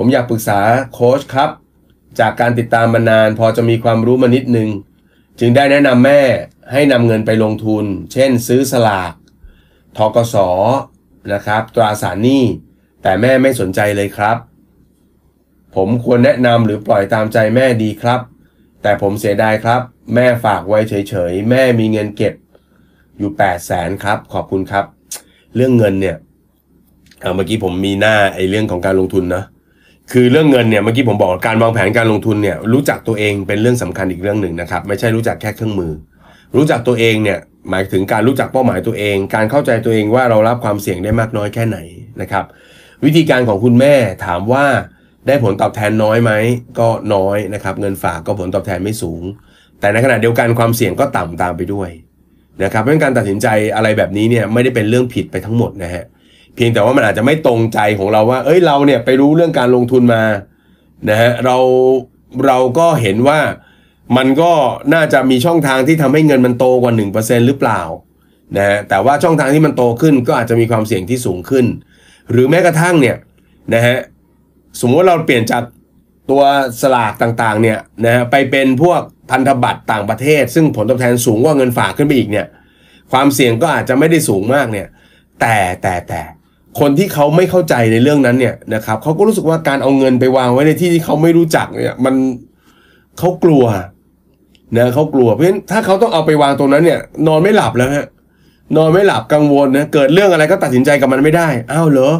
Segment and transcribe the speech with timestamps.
[0.00, 0.60] ผมอยากปรึกษา
[0.92, 1.50] โค้ชครับ
[2.20, 4.68] จากการติดตามมานานพอจะมีความรู้มานิดนึง
[5.40, 6.22] จึงได้แนะนำแม่
[6.72, 9.12] ให้นำเงินไปลงทุน เช่น ซื้อสลาก
[9.96, 10.36] ทกส
[11.32, 12.44] นะครับ ตราสารหนี้
[13.02, 14.36] แต่แม่ไม่สนใจเลยครับ
[15.74, 18.20] ผมควรแนะนำหรือปล่อยตามใจแม่ดีครับ
[18.82, 19.80] แต่ผมเสียดายครับ
[20.14, 22.34] แม่ฝากไว้เฉยๆ แม่มีเงินเก็บ
[23.18, 24.84] อยู่8 0 0แสนครับ ขอบคุณครับ
[25.54, 26.16] เรื่องเงินเนี่ย
[27.20, 29.44] เอาเมื่อกี้ผมมีหน้าไอ้เรื่องของการลงทุนนะ
[30.12, 35.92] คือเรื่องเงินเนี่ยเมื่อกี้ผมบอกการวางแผนการลงทุนเนี่ยรู้จักตัวเองเป็นเรื่องสำคัญอีกเรื่องหนึ่งนะครับ ไม่ใช่รู้จักแค่เครื่องมือ
[36.56, 37.38] รู้จักตัวเองเนี่ย
[37.70, 41.78] หมายถึงการรู้จักเป้าหมายตัวเอง การเข้าใจตัวเองว่าเรารับความเสี่ยงได้มากน้อยแค่ไหน
[42.20, 42.44] นะครับ
[43.04, 43.94] วิธีการของคุณแม่
[44.26, 44.64] ถามว่า
[45.26, 46.32] ได้ผลตอบแทนน้อยไหม
[46.78, 49.22] ก็น้อยนะครับ เงินฝากก็ผลตอบแทนไม่สูง
[49.80, 51.90] แต่ในขณะเดียวกันความเสี่ยงก็ต่ำตามไปด้วย
[52.62, 53.46] นะครับเพราะการตัดสินใจ
[53.76, 60.22] อะไรแบบนี้เนี่ยไม่ได้เป็นเรื่องผิดไปทั้งหมดนะฮะเพียงแต่ว่ามันอาจจะไม่ตรงใจของเราว่า เอ้ยเราเนี่ยไปรู้เรื่องการลงทุนมา
[61.10, 61.56] นะฮะเรา
[62.46, 63.40] เราก็เห็นว่า
[64.16, 64.52] มันก็
[64.94, 67.80] น่าจะมีช่องทางที่ทำให้เงินมันโตกว่า 1%หรือเปล่า
[68.56, 71.66] นะฮะแต่ว่าช่องทางที่มันโตขึ้นก็อาจจะมีความเสี่ยงที่สูงขึ้น
[72.30, 73.16] หรือแม้กระทั่งเนี่ย
[73.74, 73.96] นะฮะ
[74.80, 75.62] สมมติเราเปลี่ยนจาก
[76.30, 76.42] ตัว
[76.82, 82.46] สลากต่างๆเนี่ยนะฮะไปเป็นพวกพันธบัตรต่างประเทศ ซึ่งผลตอบแทนสูงกว่าเงินฝากขึ้นไปอีกเนี่ย
[83.12, 84.86] ความเสี่ยงก็อาจจะไม่ได้สูงมากเนี่ย
[85.40, 86.22] แต่แต่แต่
[86.80, 92.14] คนที่เขาไม่เข้าใจในเรื่องนั้นเนี่ยนะครับเขาก็รู้สึกว่าการเอาเงินไปวางไว้ในที่ที่เขาไม่รู้จักเนี่ย มัน
[93.18, 93.64] เขากลัว
[94.76, 98.06] นะเขากลัวเพราะฉะนั้นถ้าเขาต้องเอาไปวางตรงนั้นเนี่ย นอนไม่หลับแล้วฮะ
[98.76, 102.12] นอนไม่หลับกังวลนะเกิดเรื่องอะไรก็ตัดสินใจกับมันไม่ได้อ้าวเหรอ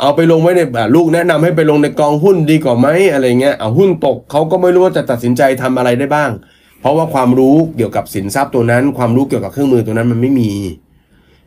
[0.00, 0.60] เอาไปลงไว้ใน
[0.94, 6.30] ลูกแนะนำให้ไปลงในกองหุ้นดีกว่าไหมอะไรเงี้ยเอาหุ้นตกเขาก็ไม่รู้ว่าจะตัดสินใจทำอะไรได้บ้าง
[6.80, 10.50] เพราะว่าความรู้เกี่ยวกับสินทรัพย์ตัวนั้น ความรู้เกี่ยวกับเครื่องมือตัวนั้นมันไม่มี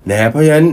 [0.09, 0.65] นะฮะเพราะฉะนั้น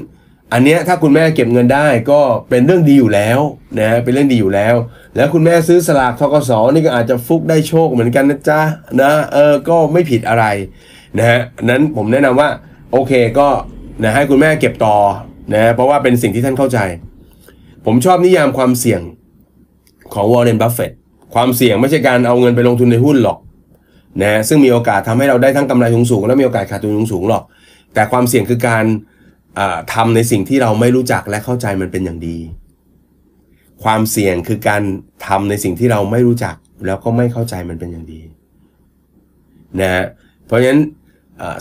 [0.53, 2.21] อันเนี้ยถ้าคุณแม่เก็บเงินได้ก็
[2.51, 3.39] เป็นเรื่องดีอยู่แล้ว
[3.79, 4.75] นะฮะเป็นเรื่องดีอยู่แล้ว
[5.17, 8.61] แล้วคุณแม่ซื้อสลากทกสนี่ก็อาจจะฟุกได้โชคเหมือนกันนะจ๊ะ
[9.01, 10.45] นะเออก็ไม่ผิดอะไร
[11.19, 12.49] นะฮะนั้นผมแนะนำว่า
[12.93, 13.49] โอเคก็
[14.03, 14.97] นะให้คุณแม่เก็บต่อ
[15.55, 16.79] นะเพราะว่าเป็นสิ่งที่ท่านเข้าใจ
[17.87, 19.01] ผมชอบนิยามความเสี่ยง
[20.15, 20.93] ของวอร์เรนบัฟเฟต
[21.35, 23.39] ความเสี่ยงไม่ใช่การเอาเงินไปลงทุนในหุ้นหรอก
[24.23, 27.43] นะซึ่งมีโอกาสทำให้เราได้ทั้งกำไรสูงๆและมีโอกาสขาดทุนสูงๆหรอก
[27.95, 28.85] แต่ความเสี่ยงคือการ
[29.95, 32.39] ทำในสิ่งที่เราไม่รู้จักและเข้าใจมันเป็นอย่างดี
[33.83, 34.83] ความเสี่ยงคือการ
[35.27, 36.57] ทำในสิ่งที่เราไม่รู้จัก
[36.87, 38.21] แล้วก็ไม่เข้าใจมันเป็นอย่างดี
[39.81, 40.05] นะฮะ
[40.47, 40.83] เพราะฉะนั้น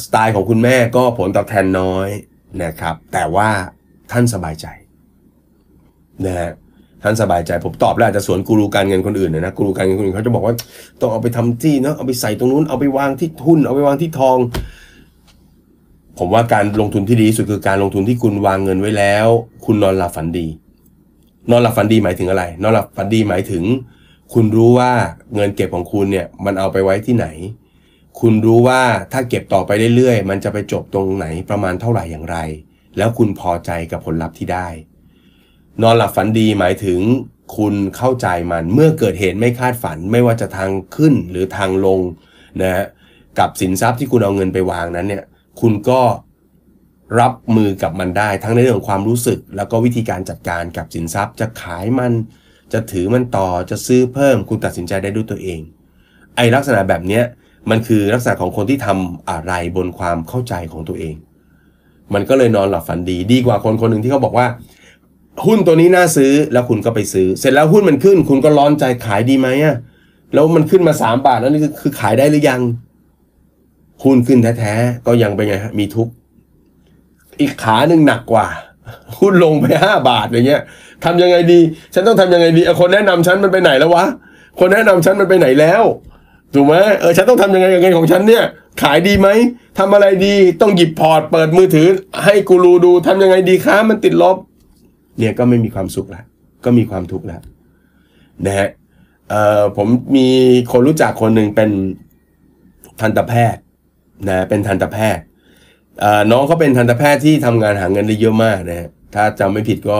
[0.05, 2.07] สไตล์ของคุณแม่ก็ผลตอบแทนน้อย
[2.63, 3.49] นะครับ แต่ว่า
[4.11, 4.67] ท่านสบายใจ
[6.25, 6.51] นะฮะ
[7.03, 10.53] ท่านสบายใจผมตอบแล้วอาจจะสวนกูรูการเงินคนอื่นนะกูรูการเงินคนอื่นเขาจะบอกว่า
[11.01, 14.37] ต้องเอาไปทำที่เนาะเอาไปใส่ตรงนู้นเอาไปวางที่ทุนเอาไปวางที่ทอง
[16.19, 19.27] ผมว่าการลงทุนที่ดีที่สุดคือการลงทุนที่คุณวางเงินไว้แล้ว
[19.65, 20.47] คุณนอนหลับฝันดี
[21.49, 23.63] นอนหลับฝันดีหมายถึงอะไร นอนหลับฝันดีหมายถึง
[24.33, 24.91] คุณรู้ว่า
[25.35, 27.27] เงินเก็บของคุณเนี่ยมันเอาไปไว้ที่ไหน
[28.19, 28.81] คุณรู้ว่า
[29.11, 32.37] ถ้าเก็บต่อไปเรื่อยๆมันจะไปจบตรงไหนประมาณเท่าไหร่อย่างไร
[32.97, 34.67] แล้วคุณพอใจกับผลลัพธ์ที่ได้
[35.81, 36.99] นอนหลับฝันดีหมายถึง
[37.57, 41.99] คุณเข้าใจมันเมื่อเกิดเหตุไม่คาดฝัน ไม่ว่าจะทางขึ้นหรือทางลง
[42.61, 42.85] นะฮะ
[43.39, 45.23] กับสินทรัพย์ที่คุณเอาเงินไปวางนั้นเนี่ย
[45.61, 46.01] คุณก็
[47.19, 52.11] รับมือกับมันได้ทั้งในเรื่องความรู้สึก แล้วก็วิธีการจัดการกับสินทรัพย์ จะขายมัน
[52.73, 55.59] จะถือมันต่อจะซื้อเพิ่ม คุณตัดสินใจได้ด้วยตัวเอง
[56.35, 57.23] ไอลักษณะแบบเนี้ย
[57.69, 61.15] มันคือลักษณะของคนที่ทำอะไรบนความเข้าใจของตัวเอง
[62.13, 64.47] มันก็เลยนอนหลับฝันดีดีกว่าคนคนหนึ่งที่เขาบอกว่า
[65.45, 69.75] หุ้นตัวนี้น่าซื้อแล้วคุณก็ไปซื้อ เสร็จแล้วหุ้นมันขึ้น คุณก็ร้อนใจขายดีไหมอะ
[70.33, 72.61] แล้วมันขึ้นมาสามบาทแล้วนี่คือขายได้หรือยัง
[74.03, 76.11] หุ้นขึ้นแท้ๆ ก็ยังเป็นไงฮะมีทุกข์
[77.39, 78.47] อีกขาหนึ่งหนักกว่า
[79.19, 80.61] หุ้นลงไปห้าบาทอย่างเงี้ย
[81.05, 81.59] ทำยังไงดี
[81.93, 84.05] ฉันต้องทำยังไงดีคนแนะนำฉันมันไปไหนแล้ววะ
[84.59, 85.83] คนแนะนำฉันมันไปไหนแล้ว
[86.53, 88.43] ถูกไหมเออฉันต้องทำยังไงกับเงินของฉันเนี่ย
[88.81, 89.27] ขายดีไหม
[89.79, 91.87] ทำอะไรดีต้องหยิบพอร์ตเปิดมือถือ
[92.23, 94.37] ให้กูรูดูทำยังไงดีค้ามันติดลบ
[95.17, 96.23] เนี่ยก็ไม่มีความสุขล้ว
[96.65, 97.41] ก็มีความทุกข์แล้ว
[98.45, 98.69] นะฮะ
[99.29, 100.27] เอ่อผมมี
[100.71, 101.69] คนรู้จักคนหนึ่งเป็น
[103.01, 103.61] ทันตแพทย์
[104.27, 105.23] นะเป็นทันตแพทย์
[106.03, 109.99] อ่อน้องเขาเป็นทันตแพทย์ที่ทำงานหาเงินได้เยอะมากนะฮะถ้าจำไม่ผิดก็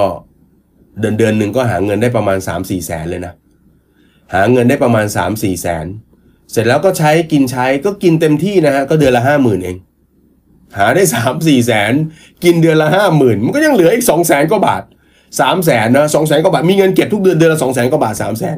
[1.00, 3.34] เดือนเดือนหนึ่งก็หาเงินได้ประมาณ 3-4แสนเลยนะ
[4.34, 5.86] หาเงินได้ประมาณ 3-4แสน
[6.52, 9.78] เสร็จแล้วก็ใช้กินใช้ก็กินเต็มที่นะฮะก็เดือนละห้าหมื่นเอง
[10.78, 11.94] หาได้สามสี่แสน
[12.44, 14.84] กินเดือนละห้าหมื่นมันก็ยังเหลืออีกสองแสนกว่าบาท
[15.40, 18.58] สามแสนนะสองแสนกว่าบาทมีเงินเก็บทุกเดือนเดือนละสองแสนกว่าบาทสามแสน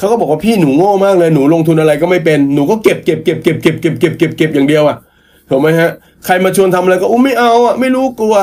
[0.00, 4.96] เขาก็บอกว่าพี่หนูโง่มากเลยหนูลงทุนอะไรก็ไม่เป็นหนูก็เก็บเก็บเก็บเก็บเก็บเก็บเก็บเก็บเก็บอย่างเดียวอะ
[5.50, 5.90] ถูกไหมฮะ
[6.24, 8.36] ใครมาชวนทำอะไรก็อุ้มไม่เอาอะไม่รู้กลัว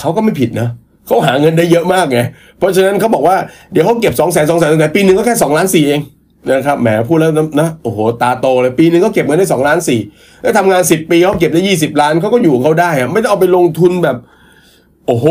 [0.00, 0.68] เขาก็ไม่ผิดนะ
[1.06, 2.20] เขาหาเงินได้เยอะมากไง
[2.58, 3.36] เพราะฉะนั้นเขาบอกว่า
[3.72, 6.00] เดี๋ยวเขาเก็บ2องแสนสองแสนปีหนึ่งก็แค่2ล้านสี่เอง
[6.50, 10.00] นะครับแหมพูดแล้วนะโอ้โหตาโตเลยปีหนึ่งก็เก็บเงินได้2ล้านสี่
[10.42, 14.16] แล้วทำงาน10ปีเขาเก็บได้20ล้านเขาก็อยู่เขาได้อะไม่ต้องเอาไปลงทุนแบบ
[15.06, 15.26] โอ้โห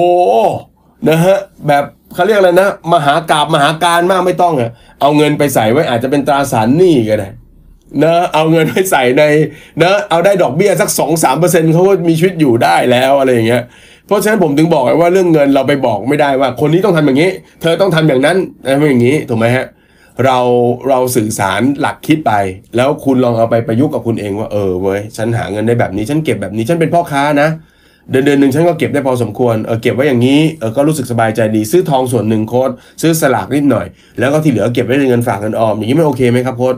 [1.09, 1.37] นะฮะ
[1.67, 1.83] แบบ
[2.15, 4.71] เขาเรียกอะไรนะ มหากราบมหาการมากไม่ต้องอะ
[5.01, 7.29] เอาเงินไปใส่ไว้อาจจะเป็นตราสารหนี้ก็ได้
[8.03, 9.23] นะเอาเงินไปใส่ใน
[9.83, 13.63] นะเอาได้ดอกเบี้ยสักสองสามเปอร์เซ็นต์เขาก็มีชีวิตอยู่ได้แล้วอะไรอย่างเงี้ย
[14.07, 17.29] เพราะฉะนั้นผมถึงบอกว่าเรื่องเงินเราไปบอกไม่ได้ว่า คนนี้ต้องทำอย่างนี้
[17.61, 19.65] เธอต้องทำอย่างนั้นนะไม่อย่างนี้ถูกไหมฮะ
[20.25, 20.39] เรา
[20.89, 22.33] เราสื่อสารหลักคิดไป
[22.75, 27.49] แล้วคุณลองเอาไปประยุกต์กับคุณเองว่าเออเว้ยฉันหาเงินได้แบบนี้ฉันเก็บแบบนี้ฉันเป็นพ่อค้านะ
[28.09, 32.69] เดือนเดือนหนึ่งฉันก็เก็บได้พอสมควรเออเก็บไว้อย่างนี้เออก็รู้สึกสบายใจดี ซื้อทองส่วนหนึ่งโค้ด
[33.01, 33.85] ซื้อสลากนิดหน่อย
[34.19, 36.75] แล้วก็ที่เหลือเก็บไว้ในเงินฝากเงินออมอย่างนี้มันโอเคไหมครับโค้ด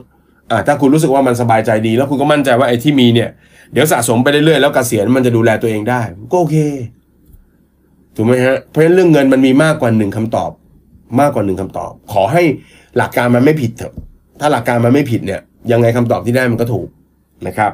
[0.51, 3.29] อ่าถ้าคุณรู้สึกว่ามันสบายใจดี แล้วคุณก็มั่นใจว่าไอ้ที่มีเนี่ย
[3.73, 6.01] เดี๋ยวสะสมไปเรื่อยๆแล้วเกษียณมันจะดูแลตัวเองได้
[6.31, 6.57] ก็โอเค
[8.15, 10.51] ถูกไหมฮะเพราะฉะนั้นเรื่องเงินมันมีมากกว่าหนึ่งคำตอบ
[11.19, 12.43] มากกว่าหนึ่งคำตอบ ขอให้
[12.97, 13.93] หลักการมันไม่ผิดเถอะ
[14.39, 15.41] ถ้าหลักการมันไม่ผิดเนี่ย
[15.71, 16.87] ยังไงคำตอบที่ได้มันก็ถูก
[17.47, 17.71] นะครับ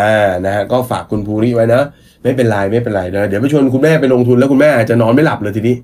[0.00, 1.82] อ่านะฮะก็ฝากคุณภูริไว้นะ
[2.24, 5.76] ไม่เป็นไรไม่เป็นไรนะเดี๋ยวไปชวนคุณแม่ไปลงทุนแล้วคุณแม่อาจจะนอนไม่หลับเลยทีนี้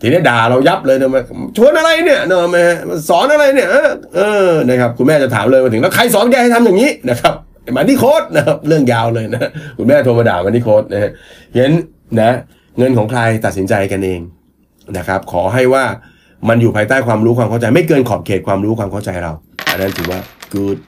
[0.00, 1.20] ทีนี้ด่าเรายับเลยนะมา
[1.56, 3.68] ชวนอะไรเนี่ยเนะแม่มาสอนอะไรเนี่ย
[4.16, 7.34] เออนะครับคุณแม่จะถามเลยมาถึงแล้วใครสอนแกให้ทำอย่างนี้นะครับ
[7.76, 11.10] มันนี่โค้ดนะครับเรื่องยาวเลยนะคุณแม่โทรมาด่ามันนี่โค้ดนะฮะ
[11.54, 11.70] เห็น
[12.20, 12.30] นะ
[12.78, 14.20] เงินของใครตัดสินใจกันเอง
[14.96, 15.84] นะครับ ขอให้ว่า
[16.48, 19.32] มันอยู่ภายใต้ความรู้ความเข้าใจ ไม่เกินขอบเขตความรู้ความเข้าใจเรา
[19.70, 20.20] อันนั้นถือว่า
[20.54, 20.78] good